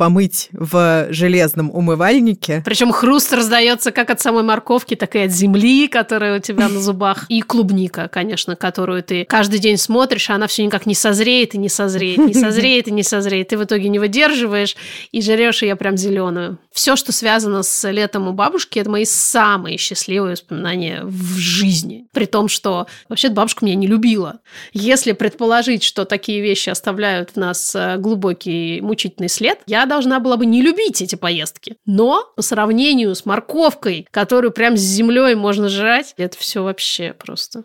[0.00, 2.62] помыть в железном умывальнике.
[2.64, 6.80] Причем хруст раздается как от самой морковки, так и от земли, которая у тебя на
[6.80, 7.26] зубах.
[7.28, 11.58] И клубника, конечно, которую ты каждый день смотришь, а она все никак не созреет и
[11.58, 13.48] не созреет, не созреет и не созреет.
[13.48, 14.74] Ты в итоге не выдерживаешь
[15.12, 16.58] и жрешь ее прям зеленую.
[16.72, 22.06] Все, что связано с летом у бабушки, это мои самые счастливые воспоминания в жизни.
[22.14, 24.38] При том, что вообще бабушка меня не любила.
[24.72, 30.36] Если предположить, что такие вещи оставляют в нас э, глубокий мучительный след, я должна была
[30.36, 31.76] бы не любить эти поездки.
[31.84, 37.64] Но по сравнению с морковкой, которую прям с землей можно жрать, это все вообще просто.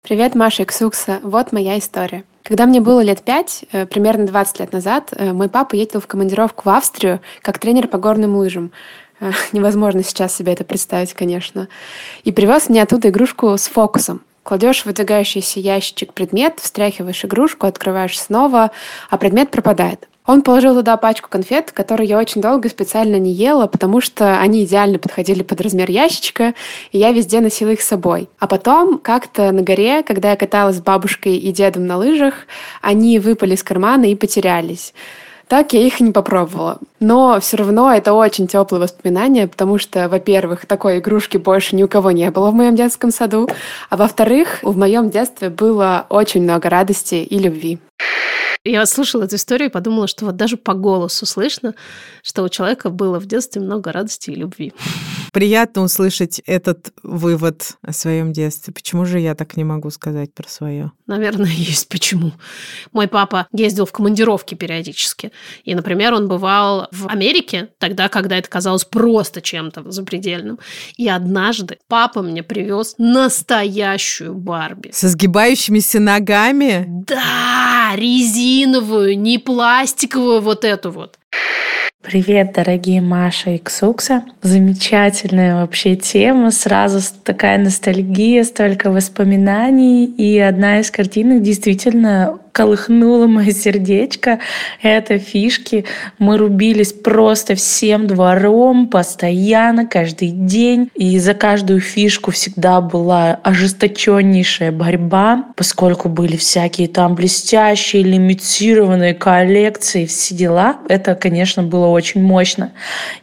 [0.00, 1.20] Привет, Маша Иксукса.
[1.22, 2.24] Вот моя история.
[2.42, 6.06] Когда мне было лет пять, э, примерно 20 лет назад, э, мой папа ездил в
[6.06, 8.72] командировку в Австрию как тренер по горным лыжам.
[9.20, 11.68] Э, невозможно сейчас себе это представить, конечно.
[12.24, 14.22] И привез мне оттуда игрушку с фокусом.
[14.42, 18.72] Кладешь в выдвигающийся ящичек предмет, встряхиваешь игрушку, открываешь снова,
[19.08, 20.08] а предмет пропадает.
[20.24, 24.64] Он положил туда пачку конфет, которые я очень долго специально не ела, потому что они
[24.64, 26.54] идеально подходили под размер ящичка,
[26.92, 28.28] и я везде носила их с собой.
[28.38, 32.46] А потом, как-то на горе, когда я каталась с бабушкой и дедом на лыжах,
[32.80, 34.94] они выпали из кармана и потерялись.
[35.48, 36.78] Так я их не попробовала.
[36.98, 41.88] Но все равно это очень теплые воспоминания, потому что, во-первых, такой игрушки больше ни у
[41.88, 43.50] кого не было в моем детском саду,
[43.90, 47.78] а во-вторых, в моем детстве было очень много радости и любви.
[48.64, 51.74] Я слушала эту историю и подумала, что вот даже по голосу слышно,
[52.22, 54.72] что у человека было в детстве много радости и любви.
[55.32, 58.72] Приятно услышать этот вывод о своем детстве.
[58.72, 60.92] Почему же я так не могу сказать про свое?
[61.08, 62.32] Наверное, есть почему.
[62.92, 65.32] Мой папа ездил в командировки периодически.
[65.64, 70.60] И, например, он бывал в Америке тогда, когда это казалось просто чем-то запредельным.
[70.96, 74.90] И однажды папа мне привез настоящую Барби.
[74.92, 76.86] Со сгибающимися ногами?
[76.88, 81.18] Да, резиновую, не пластиковую вот эту вот.
[82.02, 84.24] Привет, дорогие Маша и Ксукса.
[84.42, 86.50] Замечательная вообще тема.
[86.50, 90.06] Сразу такая ностальгия, столько воспоминаний.
[90.06, 94.38] И одна из картинок действительно колыхнуло мое сердечко.
[94.82, 95.84] Это фишки.
[96.18, 100.90] Мы рубились просто всем двором, постоянно, каждый день.
[100.94, 110.04] И за каждую фишку всегда была ожесточеннейшая борьба, поскольку были всякие там блестящие, лимитированные коллекции,
[110.04, 110.76] все дела.
[110.88, 112.72] Это, конечно, было очень мощно.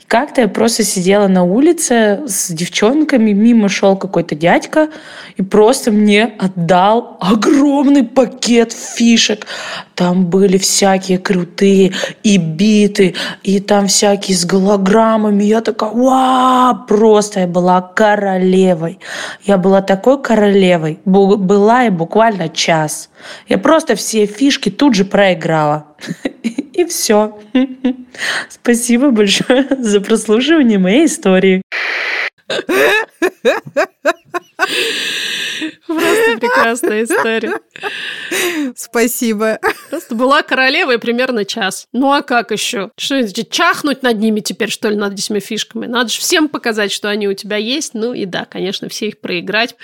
[0.08, 4.90] Как-то я просто сидела на улице с девчонками, мимо шел какой-то дядька
[5.38, 9.46] и просто мне отдал огромный пакет фиш фишек.
[9.96, 11.92] Там были всякие крутые
[12.24, 15.44] и биты, и там всякие с голограммами.
[15.44, 19.00] Я такая, вау, просто я была королевой.
[19.44, 21.00] Я была такой королевой.
[21.06, 23.10] Была и буквально час.
[23.48, 25.86] Я просто все фишки тут же проиграла.
[26.74, 27.38] И все.
[28.50, 31.62] Спасибо большое за прослушивание моей истории.
[35.90, 37.60] Просто прекрасная история.
[38.76, 39.60] Спасибо.
[39.90, 41.88] Просто была королевой примерно час.
[41.94, 42.92] Ну а как еще?
[42.98, 45.88] Что, чахнуть над ними теперь, что ли, над этими фишками?
[45.88, 47.96] Надо же всем показать, что они у тебя есть.
[47.96, 49.76] Ну и да, конечно, все их проиграть.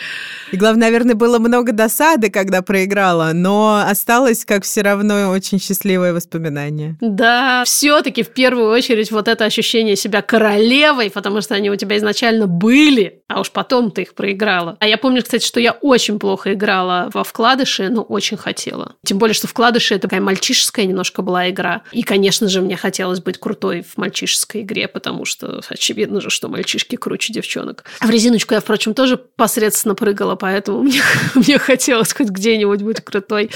[0.52, 6.14] И главное, наверное, было много досады, когда проиграла, но осталось, как все равно, очень счастливое
[6.14, 6.98] воспоминание.
[7.02, 11.98] Да, все-таки в первую очередь вот это ощущение себя королевой, потому что они у тебя
[11.98, 14.78] изначально были, а уж потом ты их проиграла.
[14.80, 18.96] А я помню, кстати, что я очень плохо играла во вкладыши, но очень хотела.
[19.06, 21.82] Тем более, что вкладыши это такая мальчишеская немножко была игра.
[21.92, 26.48] И, конечно же, мне хотелось быть крутой в мальчишеской игре, потому что очевидно же, что
[26.48, 27.86] мальчишки круче девчонок.
[28.02, 31.02] В резиночку я, впрочем, тоже посредственно прыгала, поэтому мне,
[31.36, 33.52] мне хотелось хоть где-нибудь быть крутой.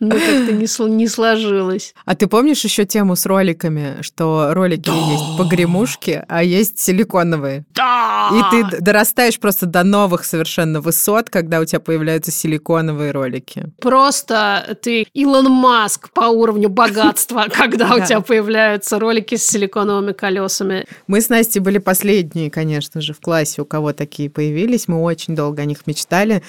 [0.00, 1.94] Но как-то не, не сложилось.
[2.04, 4.94] А ты помнишь еще тему с роликами, что ролики да.
[4.94, 7.64] есть погремушки, а есть силиконовые?
[7.74, 8.30] Да!
[8.32, 13.64] И ты дорастаешь просто до новых совершенно высот, когда у тебя появляются силиконовые ролики.
[13.80, 20.86] Просто ты Илон Маск по уровню богатства, когда у тебя появляются ролики с силиконовыми колесами.
[21.06, 24.88] Мы с Настей были последние, конечно же, в классе, у кого такие появились.
[24.88, 26.42] Мы очень долго о них мечтали,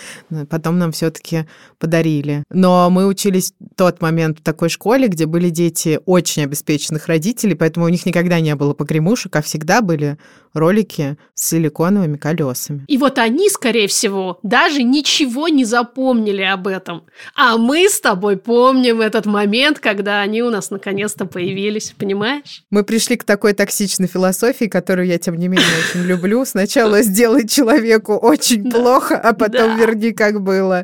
[0.49, 1.45] потом нам все-таки
[1.79, 2.43] подарили.
[2.49, 7.55] Но мы учились в тот момент в такой школе, где были дети очень обеспеченных родителей,
[7.55, 10.17] поэтому у них никогда не было погремушек, а всегда были
[10.53, 12.85] ролики с силиконовыми колесами.
[12.87, 17.03] И вот они, скорее всего, даже ничего не запомнили об этом.
[17.35, 22.63] А мы с тобой помним этот момент, когда они у нас наконец-то появились, понимаешь?
[22.71, 26.45] Мы пришли к такой токсичной философии, которую я, тем не менее, очень люблю.
[26.45, 30.83] Сначала сделай человеку очень плохо, а потом верни, как было.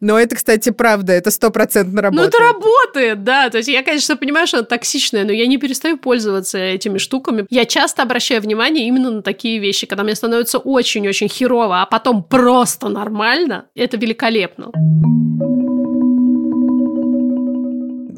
[0.00, 2.32] Но это, кстати, правда, это стопроцентно работает.
[2.32, 3.50] Ну, это работает, да.
[3.50, 7.46] То есть я, конечно, понимаю, что она токсичная, но я не перестаю пользоваться этими штуками.
[7.50, 12.09] Я часто обращаю внимание именно на такие вещи, когда мне становится очень-очень херово, а потом
[12.12, 13.66] просто нормально.
[13.74, 14.70] Это великолепно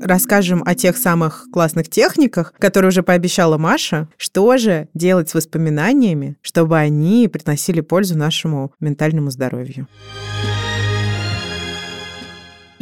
[0.05, 4.09] расскажем о тех самых классных техниках, которые уже пообещала Маша.
[4.17, 9.87] Что же делать с воспоминаниями, чтобы они приносили пользу нашему ментальному здоровью?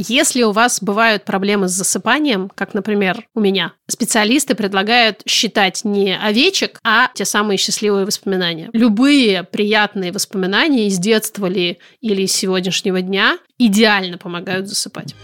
[0.09, 6.17] Если у вас бывают проблемы с засыпанием, как, например, у меня, специалисты предлагают считать не
[6.17, 8.71] овечек, а те самые счастливые воспоминания.
[8.73, 15.15] Любые приятные воспоминания из детства ли или из сегодняшнего дня идеально помогают засыпать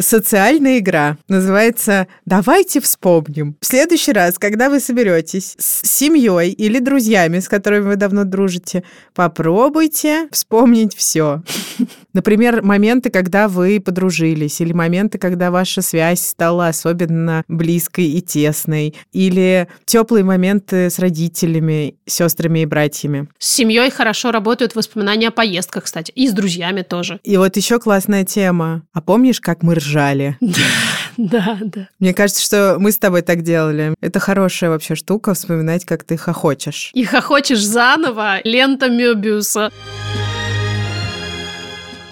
[0.00, 1.18] социальная игра.
[1.28, 3.56] Называется «Давайте вспомним».
[3.60, 8.82] В следующий раз, когда вы соберетесь с семьей или друзьями, с которыми вы давно дружите,
[9.14, 11.42] попробуйте вспомнить все.
[12.12, 18.94] Например, моменты, когда вы подружились, или моменты, когда ваша связь стала особенно близкой и тесной,
[19.12, 23.28] или теплые моменты с родителями, сестрами и братьями.
[23.38, 27.20] С семьей хорошо работают воспоминания о поездках, кстати, и с друзьями тоже.
[27.22, 28.82] И вот еще классная тема.
[28.92, 30.36] А помнишь, как мы ржали?
[31.18, 31.88] Да, да.
[31.98, 33.94] Мне кажется, что мы с тобой так делали.
[34.02, 36.90] Это хорошая вообще штука, вспоминать, как ты хохочешь.
[36.92, 39.72] И хохочешь заново, лента Мёбиуса.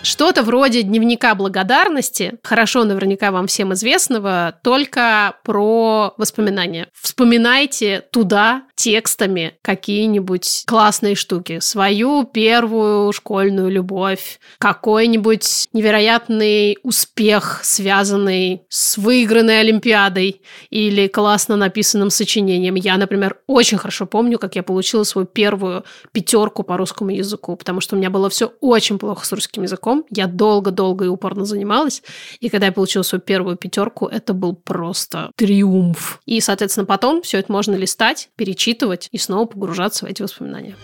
[0.05, 6.89] Что-то вроде дневника благодарности, хорошо наверняка вам всем известного, только про воспоминания.
[6.93, 11.61] Вспоминайте туда текстами какие-нибудь классные штуки.
[11.61, 22.75] Свою первую школьную любовь, какой-нибудь невероятный успех, связанный с выигранной Олимпиадой или классно написанным сочинением.
[22.75, 27.81] Я, например, очень хорошо помню, как я получила свою первую пятерку по русскому языку, потому
[27.81, 30.05] что у меня было все очень плохо с русским языком.
[30.11, 32.03] Я долго-долго и упорно занималась.
[32.41, 36.21] И когда я получила свою первую пятерку, это был просто триумф.
[36.27, 40.77] И, соответственно, потом все это можно листать, перечитывать, перечитывать и снова погружаться в эти воспоминания.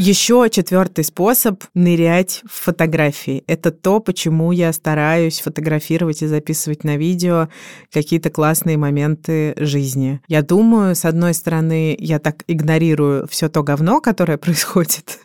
[0.00, 3.42] Еще четвертый способ– нырять в фотографии.
[3.48, 7.48] Это то, почему я стараюсь фотографировать и записывать на видео
[7.92, 10.20] какие-то классные моменты жизни.
[10.28, 15.18] Я думаю, с одной стороны, я так игнорирую все то говно, которое происходит,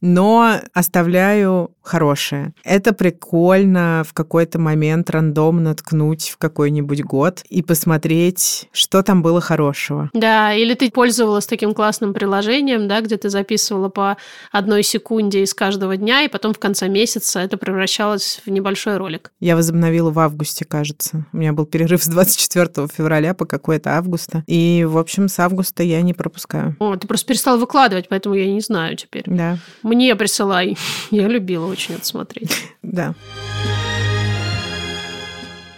[0.00, 2.52] но оставляю хорошее.
[2.64, 9.40] Это прикольно в какой-то момент рандомно ткнуть в какой-нибудь год и посмотреть, что там было
[9.40, 10.10] хорошего.
[10.12, 14.16] Да, или ты пользовалась таким классным приложением, да, где ты записывала по
[14.50, 19.30] одной секунде из каждого дня, и потом в конце месяца это превращалось в небольшой ролик.
[19.40, 21.26] Я возобновила в августе, кажется.
[21.32, 24.42] У меня был перерыв с 24 февраля по какое-то августа.
[24.46, 26.76] И, в общем, с августа я не пропускаю.
[26.78, 29.24] О, ты просто перестала выкладывать, поэтому я не знаю теперь.
[29.26, 29.58] Да.
[29.82, 30.76] Мне присылай.
[31.10, 32.50] Я любила очень это смотреть.
[32.82, 33.14] Да.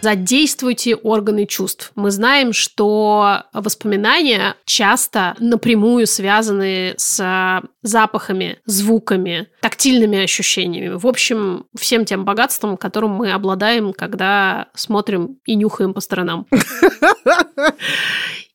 [0.01, 1.91] Задействуйте органы чувств.
[1.95, 10.95] Мы знаем, что воспоминания часто напрямую связаны с запахами, звуками, тактильными ощущениями.
[10.95, 16.47] В общем, всем тем богатством, которым мы обладаем, когда смотрим и нюхаем по сторонам.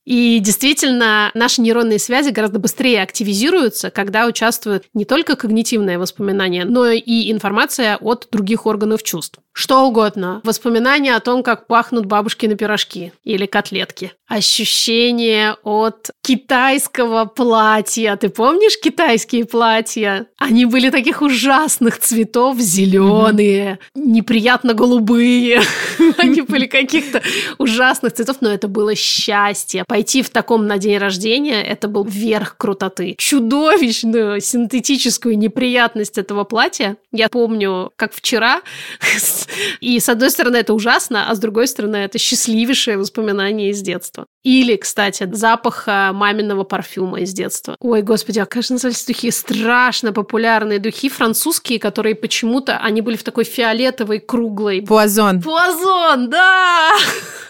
[0.04, 6.90] И действительно, наши нейронные связи гораздо быстрее активизируются, когда участвуют не только когнитивные воспоминания, но
[6.90, 9.40] и информация от других органов чувств.
[9.54, 10.40] Что угодно.
[10.42, 14.12] Воспоминания о том, как пахнут бабушкины пирожки или котлетки.
[14.26, 18.16] Ощущение от китайского платья.
[18.16, 20.26] Ты помнишь китайские платья?
[20.38, 25.62] Они были таких ужасных цветов, зеленые, неприятно голубые.
[26.18, 27.22] Они были каких-то
[27.58, 29.84] ужасных цветов, но это было счастье.
[29.86, 33.14] Пойти в таком на день рождения, это был верх крутоты.
[33.18, 36.96] Чудовищную синтетическую неприятность этого платья.
[37.12, 38.62] Я помню, как вчера
[39.80, 44.26] И с одной стороны это ужасно, а с другой стороны это счастливейшее воспоминание из детства.
[44.42, 47.76] Или, кстати, запах маминого парфюма из детства.
[47.80, 53.22] Ой, господи, а, конечно, назывались духи страшно популярные духи французские, которые почему-то, они были в
[53.22, 54.82] такой фиолетовой, круглой...
[54.82, 55.40] Пуазон.
[55.40, 56.90] Пуазон, да!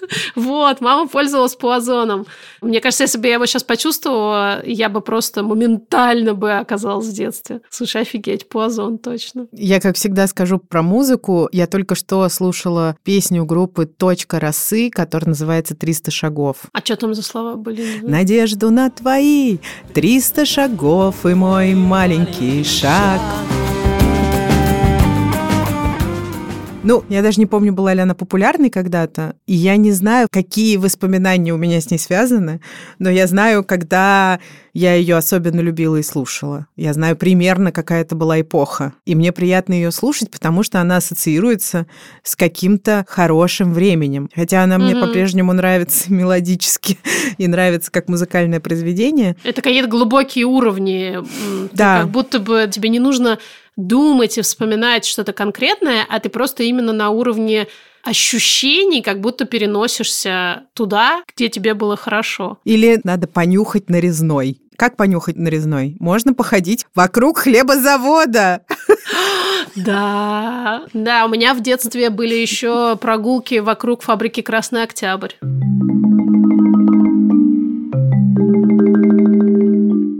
[0.35, 2.27] Вот, мама пользовалась пуазоном.
[2.61, 7.13] Мне кажется, если бы я его сейчас почувствовала, я бы просто моментально бы оказалась в
[7.13, 7.61] детстве.
[7.71, 9.47] Слушай, офигеть, пуазон, точно.
[9.53, 11.49] Я, как всегда, скажу про музыку.
[11.53, 16.57] Я только что слушала песню группы «Точка росы», которая называется «300 шагов».
[16.73, 18.01] А что там за слова были?
[18.03, 19.59] Надежду на твои
[19.95, 23.21] 300 шагов и мой маленький шаг.
[26.87, 30.77] Ну, я даже не помню, была ли она популярной когда-то, и я не знаю, какие
[30.77, 32.61] воспоминания у меня с ней связаны,
[32.99, 34.39] но я знаю, когда
[34.75, 36.67] я ее особенно любила и слушала.
[36.77, 38.93] Я знаю примерно, какая это была эпоха.
[39.07, 41.87] И мне приятно ее слушать, потому что она ассоциируется
[42.25, 44.29] с каким-то хорошим временем.
[44.35, 45.01] Хотя она мне mm-hmm.
[45.01, 46.99] по-прежнему нравится мелодически
[47.39, 49.37] и нравится как музыкальное произведение.
[49.45, 51.19] Это какие-то глубокие уровни.
[51.73, 52.01] Да.
[52.01, 53.39] Как будто бы тебе не нужно
[53.77, 57.69] думать и вспоминать что-то конкретное, а ты просто именно на уровне
[58.03, 62.59] ощущений, как будто переносишься туда, где тебе было хорошо.
[62.65, 64.61] Или надо понюхать нарезной.
[64.77, 65.97] Как понюхать нарезной?
[66.01, 68.63] Можно походить вокруг хлебозавода.
[69.77, 75.33] Да, да, у меня в детстве были еще прогулки вокруг фабрики Красный Октябрь.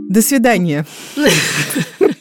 [0.09, 0.85] До свидания.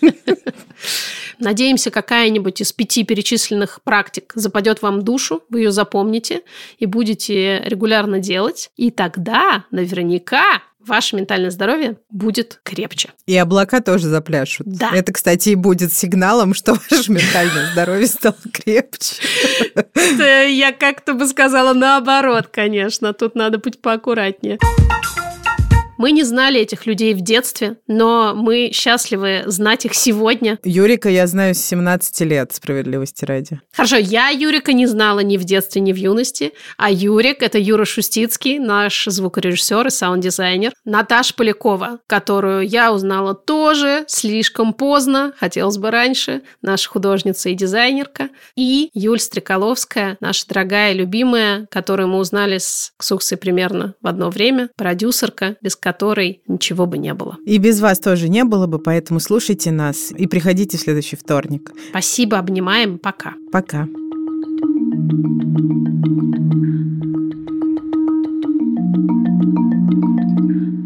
[1.39, 6.43] Надеемся, какая-нибудь из пяти перечисленных практик западет вам в душу, вы ее запомните
[6.79, 8.71] и будете регулярно делать.
[8.77, 13.11] И тогда наверняка ваше ментальное здоровье будет крепче.
[13.27, 14.67] И облака тоже запляшут.
[14.67, 14.91] Да.
[14.93, 19.17] Это, кстати, и будет сигналом, что ваше ментальное здоровье стало крепче.
[20.49, 23.13] Я как-то бы сказала наоборот, конечно.
[23.13, 24.59] Тут надо быть поаккуратнее.
[25.97, 30.59] Мы не знали этих людей в детстве, но мы счастливы знать их сегодня.
[30.65, 33.61] Юрика я знаю с 17 лет, справедливости ради.
[33.73, 37.85] Хорошо, я Юрика не знала ни в детстве, ни в юности, а Юрик– это Юра
[37.85, 40.73] Шустицкий, наш звукорежиссер и саунд-дизайнер.
[40.85, 48.31] Наташа Полякова, которую я узнала тоже слишком поздно, хотелось бы раньше, наша художница и дизайнерка.
[48.57, 54.71] И Юль Стреколовская, наша дорогая, любимая, которую мы узнали с Ксуксой примерно в одно время,
[54.77, 57.37] продюсерка, без которой ничего бы не было.
[57.45, 61.73] И без вас тоже не было бы, поэтому слушайте нас и приходите в следующий вторник.
[61.91, 63.35] Спасибо, обнимаем, пока.
[63.53, 63.87] Пока.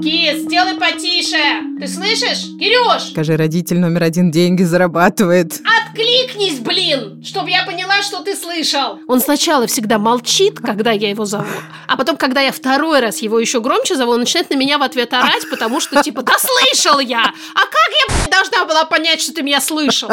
[0.02, 1.36] Кис, сделай потише!
[1.78, 2.46] Ты слышишь?
[2.58, 3.10] Кирюш!
[3.10, 5.60] Скажи, родитель номер один деньги зарабатывает.
[5.82, 7.22] Откликнись, блин!
[7.22, 8.98] Чтобы я поняла, что ты слышал.
[9.08, 11.44] Он сначала всегда молчит, когда я его зову,
[11.86, 14.82] а потом, когда я второй раз его еще громче зову, он начинает на меня в
[14.82, 17.24] ответ орать, потому что типа, да слышал я!
[17.24, 20.08] А как я должна была понять, что ты меня слышал?